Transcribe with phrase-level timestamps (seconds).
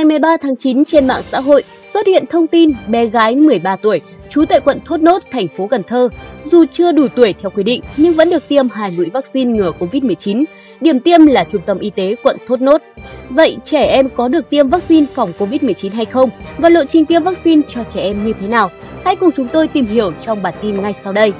[0.00, 3.76] Ngày 13 tháng 9 trên mạng xã hội xuất hiện thông tin bé gái 13
[3.76, 4.00] tuổi
[4.30, 6.08] trú tại quận Thốt Nốt, thành phố Cần Thơ,
[6.52, 9.72] dù chưa đủ tuổi theo quy định nhưng vẫn được tiêm hai mũi vaccine ngừa
[9.78, 10.44] Covid-19.
[10.80, 12.82] Điểm tiêm là Trung tâm Y tế quận Thốt Nốt.
[13.28, 16.30] Vậy trẻ em có được tiêm vaccine phòng Covid-19 hay không?
[16.58, 18.70] Và lộ trình tiêm vaccine cho trẻ em như thế nào?
[19.04, 21.32] Hãy cùng chúng tôi tìm hiểu trong bản tin ngay sau đây.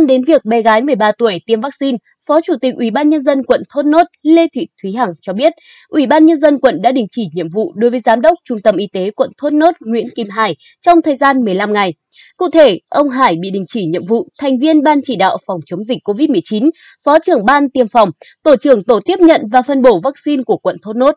[0.00, 3.22] Quan đến việc bé gái 13 tuổi tiêm vaccine, Phó Chủ tịch Ủy ban Nhân
[3.22, 5.52] dân quận Thốt Nốt Lê Thị Thúy Hằng cho biết,
[5.88, 8.62] Ủy ban Nhân dân quận đã đình chỉ nhiệm vụ đối với Giám đốc Trung
[8.62, 11.94] tâm Y tế quận Thốt Nốt Nguyễn Kim Hải trong thời gian 15 ngày.
[12.36, 15.60] Cụ thể, ông Hải bị đình chỉ nhiệm vụ thành viên Ban chỉ đạo phòng
[15.66, 16.70] chống dịch COVID-19,
[17.04, 18.10] Phó trưởng Ban tiêm phòng,
[18.42, 21.14] Tổ trưởng Tổ tiếp nhận và phân bổ vaccine của quận Thốt Nốt.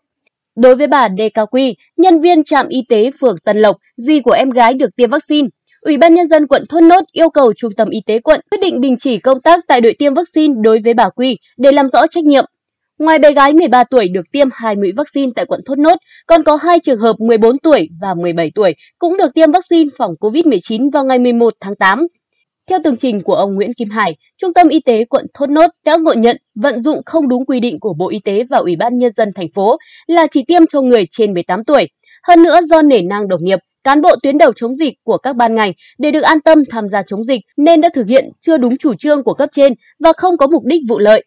[0.55, 4.19] Đối với bà Đê Cao Quy, nhân viên trạm y tế phường Tân Lộc, di
[4.19, 5.47] của em gái được tiêm vaccine,
[5.83, 8.57] Ủy ban Nhân dân quận Thốt Nốt yêu cầu Trung tâm Y tế quận quyết
[8.61, 11.89] định đình chỉ công tác tại đội tiêm vaccine đối với bà Quy để làm
[11.89, 12.45] rõ trách nhiệm.
[12.99, 15.95] Ngoài bé gái 13 tuổi được tiêm hai mũi vaccine tại quận Thốt Nốt,
[16.27, 20.11] còn có hai trường hợp 14 tuổi và 17 tuổi cũng được tiêm vaccine phòng
[20.19, 22.07] COVID-19 vào ngày 11 tháng 8.
[22.69, 25.67] Theo tường trình của ông Nguyễn Kim Hải, Trung tâm Y tế quận Thốt Nốt
[25.85, 28.75] đã ngộ nhận vận dụng không đúng quy định của Bộ Y tế và Ủy
[28.75, 31.87] ban Nhân dân thành phố là chỉ tiêm cho người trên 18 tuổi.
[32.27, 35.35] Hơn nữa do nể nang đồng nghiệp, cán bộ tuyến đầu chống dịch của các
[35.35, 38.57] ban ngành để được an tâm tham gia chống dịch nên đã thực hiện chưa
[38.57, 41.25] đúng chủ trương của cấp trên và không có mục đích vụ lợi.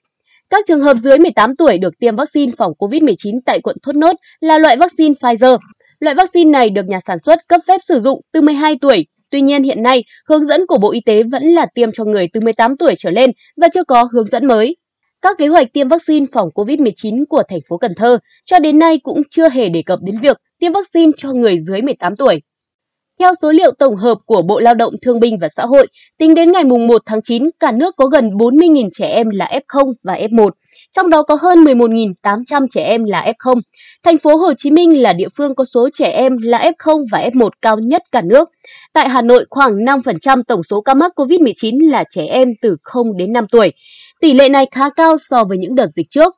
[0.50, 4.16] Các trường hợp dưới 18 tuổi được tiêm vaccine phòng COVID-19 tại quận Thốt Nốt
[4.40, 5.58] là loại vaccine Pfizer.
[6.00, 9.06] Loại vaccine này được nhà sản xuất cấp phép sử dụng từ 12 tuổi.
[9.30, 12.28] Tuy nhiên hiện nay, hướng dẫn của Bộ Y tế vẫn là tiêm cho người
[12.32, 14.76] từ 18 tuổi trở lên và chưa có hướng dẫn mới.
[15.22, 18.98] Các kế hoạch tiêm vaccine phòng COVID-19 của thành phố Cần Thơ cho đến nay
[19.02, 22.40] cũng chưa hề đề cập đến việc tiêm vaccine cho người dưới 18 tuổi.
[23.18, 25.86] Theo số liệu tổng hợp của Bộ Lao động Thương binh và Xã hội,
[26.18, 29.92] tính đến ngày 1 tháng 9, cả nước có gần 40.000 trẻ em là F0
[30.02, 30.50] và F1,
[30.96, 33.60] trong đó có hơn 11.800 trẻ em là F0.
[34.04, 37.28] Thành phố Hồ Chí Minh là địa phương có số trẻ em là F0 và
[37.32, 38.48] F1 cao nhất cả nước.
[38.92, 43.16] Tại Hà Nội, khoảng 5% tổng số ca mắc COVID-19 là trẻ em từ 0
[43.16, 43.72] đến 5 tuổi.
[44.20, 46.34] Tỷ lệ này khá cao so với những đợt dịch trước.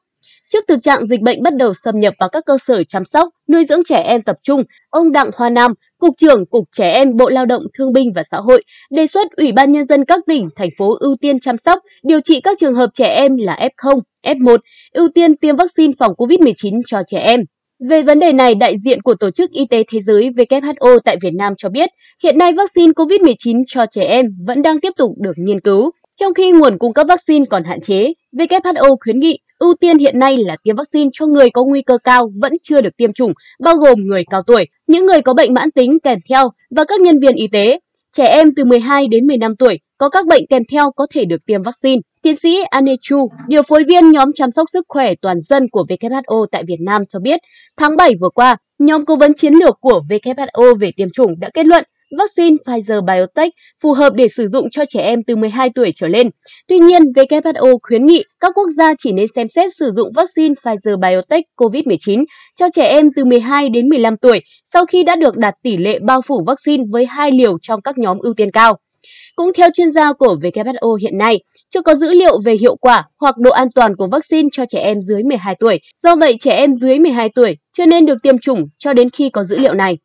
[0.52, 3.28] Trước thực trạng dịch bệnh bắt đầu xâm nhập vào các cơ sở chăm sóc,
[3.48, 7.16] nuôi dưỡng trẻ em tập trung, ông Đặng Hoa Nam, Cục trưởng Cục Trẻ Em
[7.16, 10.20] Bộ Lao động Thương binh và Xã hội đề xuất Ủy ban Nhân dân các
[10.26, 13.68] tỉnh, thành phố ưu tiên chăm sóc, điều trị các trường hợp trẻ em là
[13.76, 14.56] F0, F1,
[14.92, 17.40] ưu tiên tiêm vaccine phòng COVID-19 cho trẻ em.
[17.88, 21.16] Về vấn đề này, đại diện của Tổ chức Y tế Thế giới WHO tại
[21.22, 21.88] Việt Nam cho biết,
[22.22, 25.90] hiện nay vaccine COVID-19 cho trẻ em vẫn đang tiếp tục được nghiên cứu.
[26.20, 30.18] Trong khi nguồn cung cấp vaccine còn hạn chế, WHO khuyến nghị ưu tiên hiện
[30.18, 33.32] nay là tiêm vaccine cho người có nguy cơ cao vẫn chưa được tiêm chủng,
[33.60, 37.00] bao gồm người cao tuổi, những người có bệnh mãn tính kèm theo và các
[37.00, 37.80] nhân viên y tế.
[38.16, 41.46] Trẻ em từ 12 đến 15 tuổi có các bệnh kèm theo có thể được
[41.46, 42.00] tiêm vaccine.
[42.22, 46.46] Tiến sĩ Anechu, điều phối viên nhóm chăm sóc sức khỏe toàn dân của WHO
[46.52, 47.40] tại Việt Nam cho biết,
[47.76, 51.50] tháng 7 vừa qua, nhóm cố vấn chiến lược của WHO về tiêm chủng đã
[51.54, 51.84] kết luận
[52.18, 53.50] vaccine Pfizer-BioNTech
[53.82, 56.30] phù hợp để sử dụng cho trẻ em từ 12 tuổi trở lên.
[56.68, 60.54] Tuy nhiên, WHO khuyến nghị các quốc gia chỉ nên xem xét sử dụng vaccine
[60.54, 62.24] Pfizer-BioNTech COVID-19
[62.56, 65.98] cho trẻ em từ 12 đến 15 tuổi sau khi đã được đạt tỷ lệ
[65.98, 68.78] bao phủ vaccine với hai liều trong các nhóm ưu tiên cao.
[69.36, 71.38] Cũng theo chuyên gia của WHO hiện nay,
[71.70, 74.78] chưa có dữ liệu về hiệu quả hoặc độ an toàn của vaccine cho trẻ
[74.78, 75.80] em dưới 12 tuổi.
[76.02, 79.30] Do vậy, trẻ em dưới 12 tuổi chưa nên được tiêm chủng cho đến khi
[79.30, 79.98] có dữ liệu này.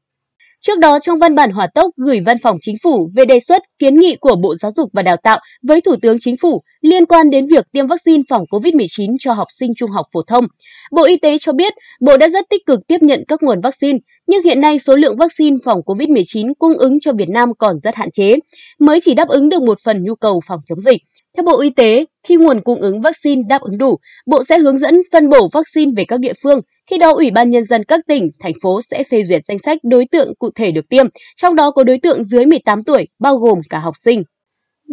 [0.67, 3.61] Trước đó, trong văn bản hỏa tốc gửi Văn phòng Chính phủ về đề xuất
[3.79, 7.05] kiến nghị của Bộ Giáo dục và Đào tạo với Thủ tướng Chính phủ liên
[7.05, 10.45] quan đến việc tiêm vaccine phòng COVID-19 cho học sinh trung học phổ thông,
[10.91, 13.97] Bộ Y tế cho biết Bộ đã rất tích cực tiếp nhận các nguồn vaccine,
[14.27, 17.95] nhưng hiện nay số lượng vaccine phòng COVID-19 cung ứng cho Việt Nam còn rất
[17.95, 18.35] hạn chế,
[18.79, 21.01] mới chỉ đáp ứng được một phần nhu cầu phòng chống dịch.
[21.37, 24.77] Theo Bộ Y tế, khi nguồn cung ứng vaccine đáp ứng đủ, Bộ sẽ hướng
[24.77, 26.59] dẫn phân bổ vaccine về các địa phương
[26.89, 29.77] khi đó, Ủy ban Nhân dân các tỉnh, thành phố sẽ phê duyệt danh sách
[29.83, 31.05] đối tượng cụ thể được tiêm,
[31.41, 34.23] trong đó có đối tượng dưới 18 tuổi, bao gồm cả học sinh.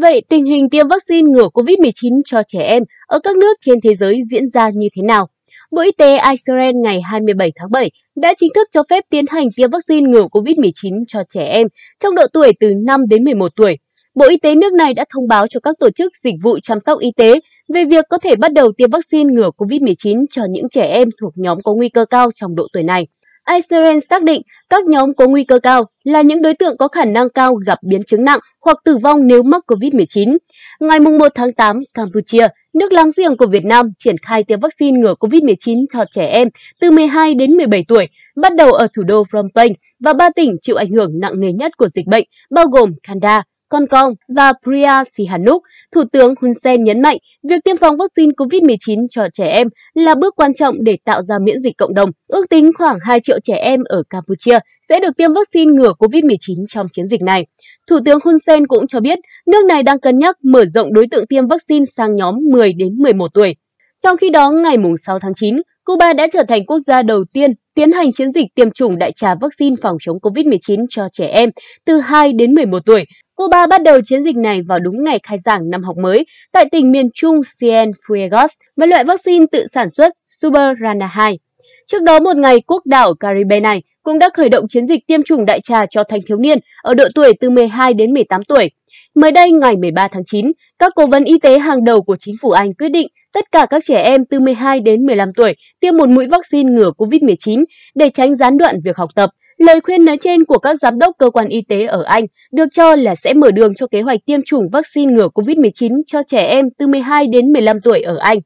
[0.01, 3.95] Vậy tình hình tiêm vaccine ngừa COVID-19 cho trẻ em ở các nước trên thế
[3.95, 5.29] giới diễn ra như thế nào?
[5.71, 9.47] Bộ Y tế Israel ngày 27 tháng 7 đã chính thức cho phép tiến hành
[9.57, 11.67] tiêm vaccine ngừa COVID-19 cho trẻ em
[12.03, 13.79] trong độ tuổi từ 5 đến 11 tuổi.
[14.15, 16.81] Bộ Y tế nước này đã thông báo cho các tổ chức dịch vụ chăm
[16.81, 17.41] sóc y tế
[17.75, 21.33] về việc có thể bắt đầu tiêm vaccine ngừa COVID-19 cho những trẻ em thuộc
[21.37, 23.07] nhóm có nguy cơ cao trong độ tuổi này.
[23.55, 27.05] Israel xác định các nhóm có nguy cơ cao là những đối tượng có khả
[27.05, 30.37] năng cao gặp biến chứng nặng hoặc tử vong nếu mắc COVID-19.
[30.81, 34.99] Ngày 1 tháng 8, Campuchia, nước láng giềng của Việt Nam triển khai tiêm vaccine
[34.99, 36.49] ngừa COVID-19 cho trẻ em
[36.81, 39.73] từ 12 đến 17 tuổi bắt đầu ở thủ đô Phnom Penh
[40.05, 43.43] và ba tỉnh chịu ảnh hưởng nặng nề nhất của dịch bệnh, bao gồm Kanda,
[43.71, 45.63] con Kong và Priya Sihanouk,
[45.93, 50.15] Thủ tướng Hun Sen nhấn mạnh việc tiêm phòng vaccine COVID-19 cho trẻ em là
[50.15, 52.11] bước quan trọng để tạo ra miễn dịch cộng đồng.
[52.29, 54.59] Ước tính khoảng 2 triệu trẻ em ở Campuchia
[54.89, 57.47] sẽ được tiêm vaccine ngừa COVID-19 trong chiến dịch này.
[57.91, 61.07] Thủ tướng Hun Sen cũng cho biết nước này đang cân nhắc mở rộng đối
[61.11, 63.57] tượng tiêm vaccine sang nhóm 10 đến 11 tuổi.
[64.05, 64.77] Trong khi đó, ngày
[65.07, 68.47] 6 tháng 9, Cuba đã trở thành quốc gia đầu tiên tiến hành chiến dịch
[68.55, 71.51] tiêm chủng đại trà vaccine phòng chống COVID-19 cho trẻ em
[71.87, 73.05] từ 2 đến 11 tuổi.
[73.41, 76.65] Cuba bắt đầu chiến dịch này vào đúng ngày khai giảng năm học mới tại
[76.73, 81.39] tỉnh miền Trung Cienfuegos với loại vaccine tự sản xuất Suberana 2.
[81.87, 85.23] Trước đó một ngày, quốc đảo Caribe này cũng đã khởi động chiến dịch tiêm
[85.23, 88.71] chủng đại trà cho thanh thiếu niên ở độ tuổi từ 12 đến 18 tuổi.
[89.15, 92.35] Mới đây, ngày 13 tháng 9, các cố vấn y tế hàng đầu của chính
[92.43, 95.97] phủ Anh quyết định tất cả các trẻ em từ 12 đến 15 tuổi tiêm
[95.97, 97.65] một mũi vaccine ngừa COVID-19
[97.95, 99.31] để tránh gián đoạn việc học tập.
[99.61, 102.67] Lời khuyên nói trên của các giám đốc cơ quan y tế ở Anh được
[102.73, 106.47] cho là sẽ mở đường cho kế hoạch tiêm chủng vaccine ngừa COVID-19 cho trẻ
[106.47, 108.39] em từ 12 đến 15 tuổi ở Anh.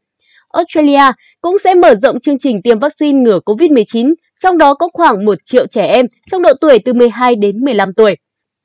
[0.52, 5.24] Australia cũng sẽ mở rộng chương trình tiêm vaccine ngừa COVID-19, trong đó có khoảng
[5.24, 8.16] 1 triệu trẻ em trong độ tuổi từ 12 đến 15 tuổi.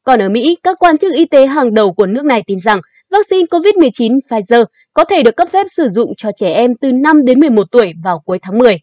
[0.04, 2.82] Còn ở Mỹ, các quan chức y tế hàng đầu của nước này tin rằng
[3.12, 7.26] vaccine COVID-19 Pfizer có thể được cấp phép sử dụng cho trẻ em từ 5
[7.26, 8.80] đến 11 tuổi vào cuối tháng 10.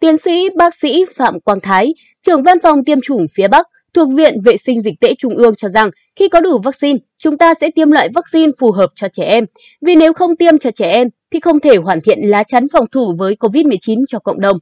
[0.00, 1.94] Tiến sĩ bác sĩ Phạm Quang Thái,
[2.26, 5.54] trưởng văn phòng tiêm chủng phía Bắc thuộc Viện Vệ sinh Dịch tễ Trung ương
[5.54, 9.08] cho rằng khi có đủ vaccine, chúng ta sẽ tiêm loại vaccine phù hợp cho
[9.12, 9.44] trẻ em.
[9.86, 12.86] Vì nếu không tiêm cho trẻ em thì không thể hoàn thiện lá chắn phòng
[12.92, 14.58] thủ với COVID-19 cho cộng đồng.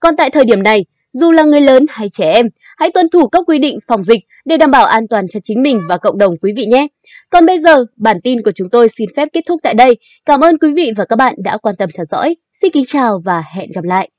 [0.00, 2.46] Còn tại thời điểm này, dù là người lớn hay trẻ em,
[2.76, 5.62] hãy tuân thủ các quy định phòng dịch để đảm bảo an toàn cho chính
[5.62, 6.86] mình và cộng đồng quý vị nhé.
[7.30, 9.96] Còn bây giờ, bản tin của chúng tôi xin phép kết thúc tại đây.
[10.26, 12.36] Cảm ơn quý vị và các bạn đã quan tâm theo dõi.
[12.62, 14.15] Xin kính chào và hẹn gặp lại.